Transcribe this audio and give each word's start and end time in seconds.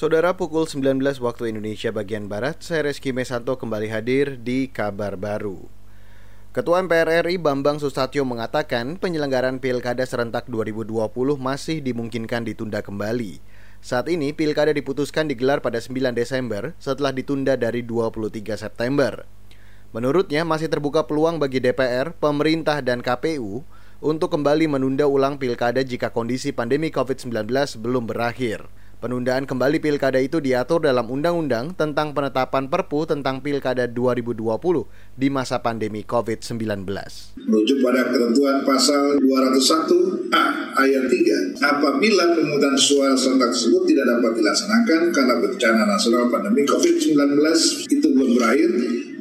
Saudara 0.00 0.32
pukul 0.32 0.64
19 0.64 0.96
waktu 1.20 1.52
Indonesia 1.52 1.92
bagian 1.92 2.24
Barat, 2.24 2.64
saya 2.64 2.88
Reski 2.88 3.12
Mesanto 3.12 3.60
kembali 3.60 3.92
hadir 3.92 4.40
di 4.40 4.72
Kabar 4.72 5.20
Baru. 5.20 5.68
Ketua 6.56 6.80
MPR 6.80 7.28
RI 7.28 7.36
Bambang 7.36 7.76
Susatyo 7.76 8.24
mengatakan 8.24 8.96
penyelenggaraan 8.96 9.60
Pilkada 9.60 10.00
serentak 10.08 10.48
2020 10.48 11.04
masih 11.36 11.84
dimungkinkan 11.84 12.48
ditunda 12.48 12.80
kembali. 12.80 13.44
Saat 13.84 14.08
ini 14.08 14.32
Pilkada 14.32 14.72
diputuskan 14.72 15.28
digelar 15.28 15.60
pada 15.60 15.76
9 15.76 16.16
Desember 16.16 16.72
setelah 16.80 17.12
ditunda 17.12 17.60
dari 17.60 17.84
23 17.84 18.56
September. 18.56 19.28
Menurutnya 19.92 20.48
masih 20.48 20.72
terbuka 20.72 21.04
peluang 21.04 21.36
bagi 21.36 21.60
DPR, 21.60 22.16
pemerintah 22.16 22.80
dan 22.80 23.04
KPU 23.04 23.68
untuk 24.00 24.32
kembali 24.32 24.64
menunda 24.64 25.04
ulang 25.04 25.36
Pilkada 25.36 25.84
jika 25.84 26.08
kondisi 26.08 26.56
pandemi 26.56 26.88
COVID-19 26.88 27.52
belum 27.76 28.08
berakhir. 28.08 28.64
Penundaan 29.00 29.48
kembali 29.48 29.80
pilkada 29.80 30.20
itu 30.20 30.44
diatur 30.44 30.84
dalam 30.84 31.08
Undang-Undang 31.08 31.72
tentang 31.72 32.12
penetapan 32.12 32.68
Perpu 32.68 33.08
tentang 33.08 33.40
Pilkada 33.40 33.88
2020 33.88 34.44
di 35.16 35.28
masa 35.32 35.64
pandemi 35.64 36.04
COVID-19. 36.04 36.84
Merujuk 37.40 37.80
pada 37.80 38.12
ketentuan 38.12 38.60
pasal 38.60 39.16
201A 39.24 40.44
ayat 40.84 41.08
3, 41.08 41.64
apabila 41.64 42.36
pemungutan 42.36 42.76
suara 42.76 43.16
serentak 43.16 43.56
tersebut 43.56 43.88
tidak 43.88 44.04
dapat 44.04 44.36
dilaksanakan 44.36 45.00
karena 45.16 45.34
bencana 45.48 45.82
nasional 45.88 46.28
pandemi 46.28 46.68
COVID-19 46.68 47.40
itu 47.88 48.04
belum 48.04 48.36
berakhir, 48.36 48.70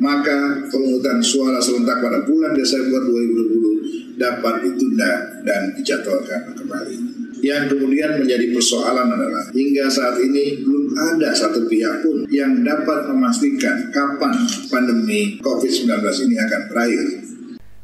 maka 0.03 0.59
pemungutan 0.75 1.23
suara 1.23 1.63
serentak 1.63 2.03
pada 2.03 2.27
bulan 2.27 2.51
Desember 2.51 2.99
2020 2.99 4.19
dapat 4.19 4.59
ditunda 4.59 5.39
dan 5.47 5.71
dijadwalkan 5.79 6.51
kembali. 6.51 7.08
Yang 7.39 7.75
kemudian 7.75 8.19
menjadi 8.19 8.51
persoalan 8.51 9.07
adalah 9.15 9.47
hingga 9.55 9.87
saat 9.87 10.19
ini 10.19 10.59
belum 10.59 10.91
ada 10.95 11.31
satu 11.31 11.71
pihak 11.71 12.03
pun 12.03 12.27
yang 12.27 12.63
dapat 12.67 13.07
memastikan 13.07 13.87
kapan 13.95 14.35
pandemi 14.67 15.39
COVID-19 15.39 16.03
ini 16.27 16.35
akan 16.35 16.61
berakhir. 16.67 17.07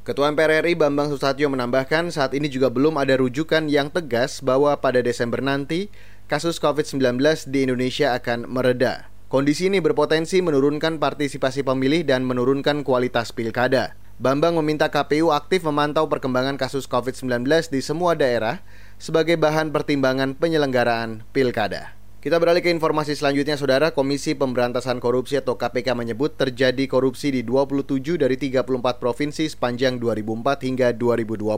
Ketua 0.05 0.29
MPR 0.29 0.61
RI 0.61 0.77
Bambang 0.77 1.09
Susatyo 1.09 1.49
menambahkan 1.49 2.13
saat 2.13 2.37
ini 2.37 2.45
juga 2.45 2.69
belum 2.69 3.01
ada 3.01 3.17
rujukan 3.17 3.65
yang 3.65 3.89
tegas 3.89 4.37
bahwa 4.37 4.77
pada 4.77 5.01
Desember 5.01 5.41
nanti 5.41 5.89
kasus 6.29 6.61
COVID-19 6.61 7.17
di 7.49 7.65
Indonesia 7.65 8.13
akan 8.13 8.45
mereda. 8.45 9.09
Kondisi 9.25 9.65
ini 9.65 9.81
berpotensi 9.81 10.45
menurunkan 10.45 11.01
partisipasi 11.01 11.65
pemilih 11.65 12.05
dan 12.05 12.21
menurunkan 12.21 12.85
kualitas 12.85 13.33
pilkada. 13.33 13.97
Bambang 14.15 14.55
meminta 14.55 14.87
KPU 14.87 15.35
aktif 15.35 15.67
memantau 15.67 16.07
perkembangan 16.07 16.55
kasus 16.55 16.87
COVID-19 16.87 17.43
di 17.67 17.83
semua 17.83 18.15
daerah 18.15 18.63
sebagai 18.95 19.35
bahan 19.35 19.75
pertimbangan 19.75 20.39
penyelenggaraan 20.39 21.27
pilkada. 21.35 21.99
Kita 22.23 22.39
beralih 22.39 22.63
ke 22.63 22.71
informasi 22.71 23.11
selanjutnya, 23.11 23.59
Saudara. 23.59 23.91
Komisi 23.91 24.31
Pemberantasan 24.31 25.03
Korupsi 25.03 25.35
atau 25.35 25.59
KPK 25.59 25.99
menyebut 25.99 26.31
terjadi 26.39 26.87
korupsi 26.87 27.27
di 27.27 27.43
27 27.43 28.15
dari 28.15 28.39
34 28.39 29.03
provinsi 29.03 29.51
sepanjang 29.51 29.99
2004 29.99 30.63
hingga 30.63 30.95
2020. 30.95 31.51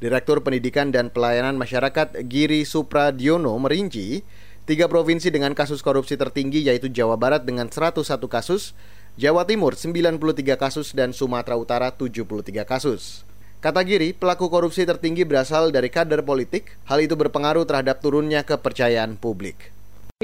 Direktur 0.00 0.40
Pendidikan 0.40 0.96
dan 0.96 1.12
Pelayanan 1.12 1.60
Masyarakat 1.60 2.24
Giri 2.24 2.64
Supradiono 2.64 3.52
merinci, 3.60 4.24
tiga 4.64 4.88
provinsi 4.88 5.28
dengan 5.28 5.52
kasus 5.52 5.84
korupsi 5.84 6.16
tertinggi 6.16 6.64
yaitu 6.64 6.88
Jawa 6.88 7.20
Barat 7.20 7.44
dengan 7.44 7.68
101 7.68 8.00
kasus, 8.32 8.72
Jawa 9.12 9.44
Timur 9.44 9.76
93 9.76 10.16
kasus, 10.56 10.96
dan 10.96 11.12
Sumatera 11.12 11.60
Utara 11.60 11.92
73 11.92 12.64
kasus. 12.64 13.28
Kata 13.60 13.84
Giri, 13.84 14.16
pelaku 14.16 14.48
korupsi 14.48 14.88
tertinggi 14.88 15.28
berasal 15.28 15.68
dari 15.68 15.92
kader 15.92 16.24
politik. 16.24 16.80
Hal 16.88 17.04
itu 17.04 17.12
berpengaruh 17.12 17.68
terhadap 17.68 18.00
turunnya 18.00 18.40
kepercayaan 18.40 19.20
publik. 19.20 19.68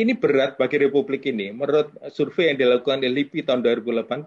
Ini 0.00 0.16
berat 0.16 0.56
bagi 0.56 0.80
Republik 0.80 1.28
ini 1.28 1.52
menurut 1.52 1.92
survei 2.16 2.48
yang 2.48 2.64
dilakukan 2.64 3.04
oleh 3.04 3.12
LIPI 3.12 3.44
tahun 3.44 3.60
2018. 3.60 4.24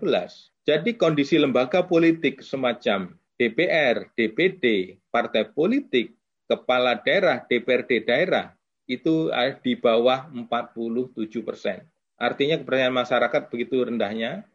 Jadi 0.69 0.93
kondisi 0.93 1.41
lembaga 1.41 1.81
politik 1.81 2.45
semacam 2.45 3.17
DPR, 3.41 4.13
DPD, 4.13 4.94
partai 5.09 5.50
politik, 5.50 6.13
kepala 6.45 7.01
daerah, 7.01 7.41
DPRD 7.41 8.05
daerah 8.05 8.53
itu 8.85 9.33
di 9.66 9.73
bawah 9.73 10.29
47 10.29 11.41
persen. 11.41 11.81
Artinya 12.21 12.61
kepercayaan 12.61 12.94
masyarakat 12.94 13.41
begitu 13.50 13.81
rendahnya 13.81 14.45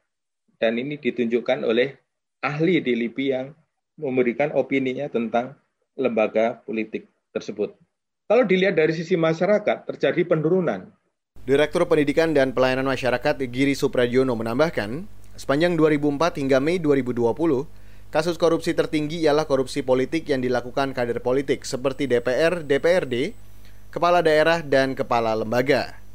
dan 0.56 0.80
ini 0.80 0.96
ditunjukkan 0.96 1.64
oleh 1.64 1.96
ahli 2.44 2.80
di 2.80 2.92
LIPI 2.96 3.26
yang 3.28 3.46
memberikan 3.96 4.52
opininya 4.52 5.08
tentang 5.08 5.56
lembaga 5.96 6.60
politik 6.64 7.08
tersebut. 7.32 7.72
Kalau 8.26 8.44
dilihat 8.44 8.76
dari 8.76 8.92
sisi 8.92 9.14
masyarakat, 9.14 9.86
terjadi 9.86 10.26
penurunan. 10.26 10.90
Direktur 11.46 11.86
Pendidikan 11.86 12.34
dan 12.34 12.50
Pelayanan 12.50 12.90
Masyarakat 12.90 13.38
Giri 13.46 13.78
Supradiono 13.78 14.34
menambahkan, 14.34 15.06
sepanjang 15.38 15.78
2004 15.78 16.42
hingga 16.42 16.58
Mei 16.58 16.82
2020, 16.82 17.70
kasus 18.10 18.34
korupsi 18.34 18.74
tertinggi 18.74 19.22
ialah 19.22 19.46
korupsi 19.46 19.86
politik 19.86 20.26
yang 20.26 20.42
dilakukan 20.42 20.90
kader 20.90 21.22
politik 21.22 21.62
seperti 21.62 22.10
DPR, 22.10 22.66
DPRD, 22.66 23.38
kepala 23.94 24.26
daerah, 24.26 24.58
dan 24.58 24.98
kepala 24.98 25.38
lembaga. 25.38 26.05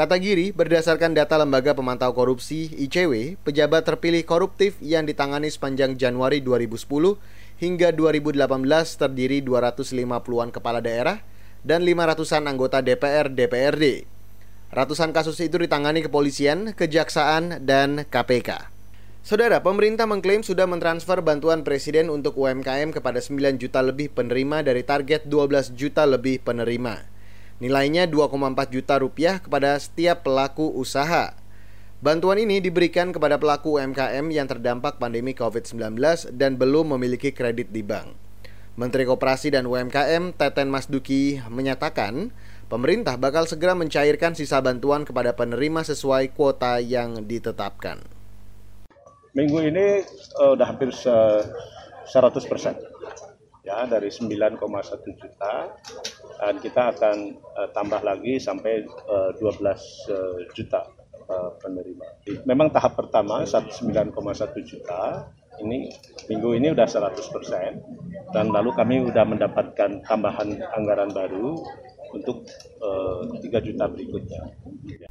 Kata 0.00 0.16
Giri, 0.16 0.48
berdasarkan 0.48 1.12
data 1.12 1.36
Lembaga 1.36 1.76
Pemantau 1.76 2.16
Korupsi 2.16 2.72
ICW, 2.72 3.36
pejabat 3.44 3.84
terpilih 3.84 4.24
koruptif 4.24 4.80
yang 4.80 5.04
ditangani 5.04 5.52
sepanjang 5.52 6.00
Januari 6.00 6.40
2010 6.40 6.88
hingga 7.60 7.92
2018 7.92 8.48
terdiri 8.96 9.44
250-an 9.44 10.56
kepala 10.56 10.80
daerah 10.80 11.20
dan 11.60 11.84
500-an 11.84 12.48
anggota 12.48 12.80
DPR 12.80 13.28
DPRD. 13.28 14.08
Ratusan 14.72 15.12
kasus 15.12 15.36
itu 15.44 15.60
ditangani 15.60 16.00
kepolisian, 16.00 16.72
kejaksaan, 16.72 17.68
dan 17.68 18.08
KPK. 18.08 18.72
Saudara, 19.20 19.60
pemerintah 19.60 20.08
mengklaim 20.08 20.40
sudah 20.40 20.64
mentransfer 20.64 21.20
bantuan 21.20 21.60
presiden 21.60 22.08
untuk 22.08 22.40
UMKM 22.40 22.96
kepada 22.96 23.20
9 23.20 23.36
juta 23.60 23.84
lebih 23.84 24.08
penerima 24.16 24.64
dari 24.64 24.80
target 24.80 25.28
12 25.28 25.76
juta 25.76 26.08
lebih 26.08 26.40
penerima. 26.40 27.09
Nilainya 27.60 28.08
2,4 28.08 28.72
juta 28.72 28.96
rupiah 28.96 29.36
kepada 29.36 29.76
setiap 29.76 30.24
pelaku 30.24 30.72
usaha. 30.72 31.36
Bantuan 32.00 32.40
ini 32.40 32.64
diberikan 32.64 33.12
kepada 33.12 33.36
pelaku 33.36 33.76
UMKM 33.76 34.24
yang 34.32 34.48
terdampak 34.48 34.96
pandemi 34.96 35.36
COVID-19 35.36 36.00
dan 36.32 36.56
belum 36.56 36.96
memiliki 36.96 37.36
kredit 37.36 37.68
di 37.68 37.84
bank. 37.84 38.16
Menteri 38.80 39.04
Koperasi 39.04 39.52
dan 39.52 39.68
UMKM 39.68 40.32
Teten 40.40 40.72
Masduki 40.72 41.36
menyatakan, 41.52 42.32
pemerintah 42.72 43.20
bakal 43.20 43.44
segera 43.44 43.76
mencairkan 43.76 44.32
sisa 44.32 44.64
bantuan 44.64 45.04
kepada 45.04 45.36
penerima 45.36 45.84
sesuai 45.84 46.32
kuota 46.32 46.80
yang 46.80 47.28
ditetapkan. 47.28 48.00
Minggu 49.36 49.68
ini 49.68 50.00
uh, 50.40 50.56
hampir 50.64 50.96
100 50.96 52.08
persen 52.48 52.72
ya 53.60 53.84
dari 53.84 54.08
9,1 54.08 54.56
juta 55.20 55.54
dan 56.40 56.54
kita 56.60 56.82
akan 56.96 57.16
uh, 57.56 57.68
tambah 57.76 58.00
lagi 58.00 58.40
sampai 58.40 58.84
uh, 59.08 59.36
12 59.36 59.60
uh, 59.60 59.76
juta 60.56 60.80
uh, 61.28 61.50
penerima. 61.60 62.06
Memang 62.48 62.72
tahap 62.72 62.96
pertama 62.96 63.44
9,1 63.44 64.16
juta 64.64 65.28
ini 65.60 65.92
minggu 66.32 66.56
ini 66.56 66.72
udah 66.72 66.88
100% 66.88 68.32
dan 68.32 68.46
lalu 68.48 68.70
kami 68.72 69.04
sudah 69.04 69.24
mendapatkan 69.28 69.90
tambahan 70.08 70.48
anggaran 70.72 71.12
baru 71.12 71.60
untuk 72.10 72.42
uh, 72.82 73.22
3 73.38 73.66
juta 73.66 73.84
berikutnya. 73.86 74.42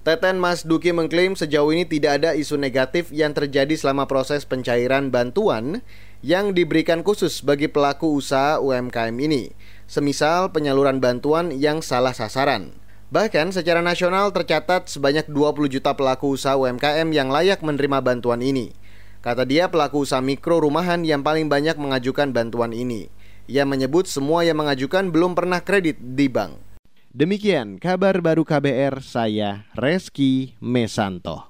Teten 0.04 0.36
Mas 0.42 0.68
Duki 0.68 0.92
mengklaim 0.92 1.38
sejauh 1.38 1.72
ini 1.72 1.88
tidak 1.88 2.20
ada 2.24 2.30
isu 2.36 2.60
negatif 2.60 3.14
yang 3.16 3.32
terjadi 3.32 3.72
selama 3.78 4.04
proses 4.10 4.44
pencairan 4.44 5.08
bantuan 5.08 5.80
yang 6.20 6.52
diberikan 6.52 7.00
khusus 7.00 7.40
bagi 7.40 7.72
pelaku 7.72 8.20
usaha 8.20 8.60
UMKM 8.60 9.16
ini, 9.20 9.56
semisal 9.88 10.52
penyaluran 10.52 11.00
bantuan 11.00 11.52
yang 11.56 11.80
salah 11.80 12.12
sasaran. 12.12 12.76
Bahkan 13.10 13.56
secara 13.56 13.82
nasional 13.82 14.30
tercatat 14.30 14.86
sebanyak 14.86 15.26
20 15.32 15.66
juta 15.80 15.98
pelaku 15.98 16.38
usaha 16.38 16.54
UMKM 16.60 17.10
yang 17.10 17.34
layak 17.34 17.66
menerima 17.66 18.06
bantuan 18.06 18.44
ini. 18.46 18.76
Kata 19.20 19.44
dia 19.44 19.68
pelaku 19.68 20.06
usaha 20.06 20.22
mikro 20.22 20.62
rumahan 20.62 21.02
yang 21.02 21.26
paling 21.26 21.50
banyak 21.50 21.76
mengajukan 21.76 22.30
bantuan 22.30 22.72
ini. 22.72 23.10
Ia 23.50 23.66
menyebut 23.66 24.06
semua 24.06 24.46
yang 24.46 24.62
mengajukan 24.62 25.10
belum 25.10 25.34
pernah 25.34 25.60
kredit 25.66 25.98
di 25.98 26.30
bank. 26.30 26.62
Demikian 27.10 27.82
kabar 27.82 28.22
baru 28.22 28.46
KBR 28.46 29.02
saya 29.02 29.66
Reski 29.74 30.54
Mesanto. 30.62 31.50